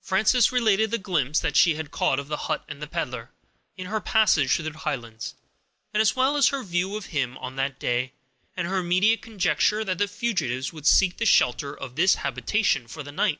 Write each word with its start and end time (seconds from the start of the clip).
Frances 0.00 0.50
related 0.50 0.90
the 0.90 0.98
glimpse 0.98 1.38
that 1.38 1.54
she 1.54 1.76
had 1.76 1.92
caught 1.92 2.18
of 2.18 2.26
the 2.26 2.36
hut 2.50 2.64
and 2.68 2.82
peddler, 2.90 3.30
in 3.76 3.86
her 3.86 4.00
passage 4.00 4.52
through 4.56 4.64
the 4.68 4.78
Highlands, 4.80 5.36
as 5.94 6.16
well 6.16 6.36
as 6.36 6.48
her 6.48 6.64
view 6.64 6.96
of 6.96 7.06
him 7.14 7.38
on 7.38 7.54
that 7.54 7.78
day, 7.78 8.12
and 8.56 8.66
her 8.66 8.78
immediate 8.78 9.22
conjecture 9.22 9.84
that 9.84 9.98
the 9.98 10.08
fugitives 10.08 10.72
would 10.72 10.84
seek 10.84 11.18
the 11.18 11.26
shelter 11.26 11.72
of 11.72 11.94
this 11.94 12.16
habitation 12.16 12.88
for 12.88 13.04
the 13.04 13.12
night. 13.12 13.38